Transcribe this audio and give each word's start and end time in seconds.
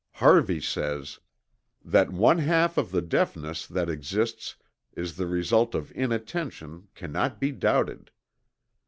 Harvey 0.13 0.59
says: 0.59 1.19
"That 1.85 2.11
one 2.11 2.39
half 2.39 2.75
of 2.75 2.89
the 2.89 3.03
deafness 3.03 3.67
that 3.67 3.87
exists 3.87 4.55
is 4.95 5.15
the 5.15 5.27
result 5.27 5.75
of 5.75 5.91
inattention 5.91 6.87
cannot 6.95 7.39
be 7.39 7.51
doubted." 7.51 8.09